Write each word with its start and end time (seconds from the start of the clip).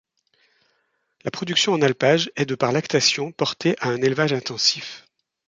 La 1.23 1.29
production 1.29 1.73
en 1.73 1.81
alpage 1.83 2.31
est 2.35 2.47
de 2.47 2.55
par 2.55 2.71
lactation, 2.71 3.31
portée 3.31 3.75
à 3.81 3.89
en 3.89 3.97
élevage 3.97 4.33
intensif. 4.33 5.05